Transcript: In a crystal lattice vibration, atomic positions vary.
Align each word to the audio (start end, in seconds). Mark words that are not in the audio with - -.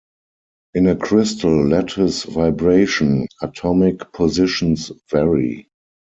In 0.73 0.87
a 0.87 0.95
crystal 0.95 1.67
lattice 1.67 2.23
vibration, 2.23 3.27
atomic 3.43 4.11
positions 4.13 4.91
vary. 5.11 5.69